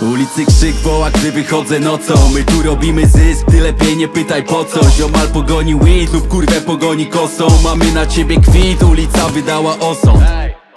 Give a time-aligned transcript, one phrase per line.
[0.00, 2.14] Ulicy krzyk woła, gdy wychodzę nocą.
[2.34, 4.90] My tu robimy zysk, ty lepiej nie pytaj po co.
[4.90, 7.46] Ziomal pogoni weed lub kurwę pogoni kosą.
[7.64, 10.24] Mamy na ciebie kwit, ulica wydała osąd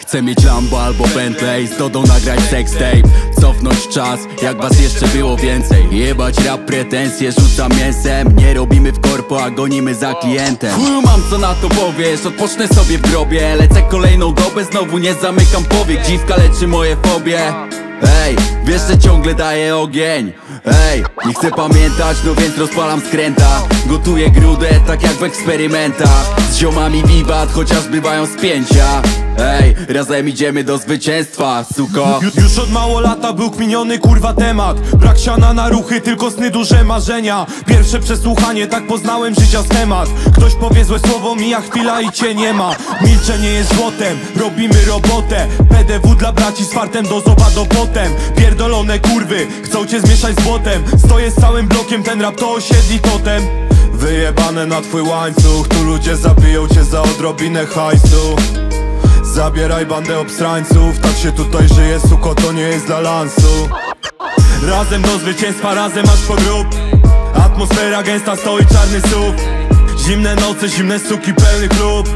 [0.07, 3.01] Chcę mieć Lambo albo Bentley Z Dodą nagrać sextape
[3.41, 5.85] Cofnąć czas, jak was jeszcze było więcej.
[5.91, 8.35] Jebać rap pretensje, rzucam mięsem.
[8.35, 10.75] Nie robimy w korpo, a gonimy za klientem.
[10.75, 13.55] Chuju mam co na to powiesz, odpocznę sobie w grobie.
[13.55, 16.05] Lecę kolejną dobę, znowu nie zamykam powiek.
[16.07, 17.53] Dziwka leczy moje fobie
[18.03, 20.33] Ej, wiesz, że ciągle daję ogień.
[20.65, 23.61] Ej, nie chcę pamiętać, no więc rozpalam skręta.
[23.85, 26.25] Gotuję grudę, tak jak w eksperymentach.
[26.51, 29.01] Z ziomami wiwat, chociaż bywają spięcia.
[29.39, 32.19] Ej, razem idziemy do zwycięstwa, suko.
[32.23, 34.79] Ju, Już od mało lata był kminiony kurwa temat.
[34.79, 37.45] Brak siana na ruchy, tylko sny, duże marzenia.
[37.65, 42.53] Pierwsze przesłuchanie, tak poznałem życia schemat Ktoś powie złe słowo, mija chwila i cię nie
[42.53, 42.75] ma.
[43.01, 45.47] Milczenie jest złotem, robimy robotę.
[45.69, 48.11] PDW dla braci z fartem do zoba do potem.
[48.35, 52.99] Pierdolone kurwy, chcą cię zmieszać z błotem Stoję z całym blokiem, ten rap to osiedli
[52.99, 53.43] totem
[53.93, 58.35] Wyjebane na twój łańcuch Tu ludzie zabiją cię za odrobinę hajsu
[59.37, 60.99] Zabieraj bandę obstrańców.
[60.99, 63.69] Tak się tutaj żyje, suko, to nie jest dla lansu.
[64.67, 66.67] Razem do zwycięstwa, razem aż po grób.
[67.45, 69.37] Atmosfera gęsta, stoi czarny SUV
[70.07, 72.09] Zimne noce, zimne suki, pełny klub.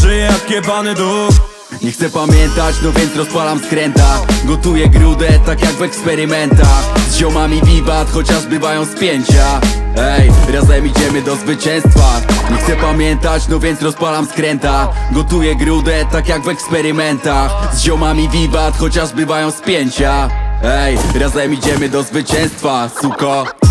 [0.00, 1.34] Żyję jak jebany duch.
[1.82, 4.20] Nie chcę pamiętać, no więc rozpalam skręta.
[4.44, 6.84] Gotuję grudę, tak jak w eksperymentach.
[7.08, 9.60] Z ziomami wiwat, chociaż bywają spięcia
[9.96, 12.20] Ej, razem idziemy do zwycięstwa.
[12.50, 14.88] Nie chcę pamiętać, no więc rozpalam skręta.
[15.10, 17.74] Gotuję grudę, tak jak w eksperymentach.
[17.74, 20.28] Z ziomami wiwat, chociaż bywają spięcia.
[20.64, 23.61] Ej, razem idziemy do zwycięstwa, suko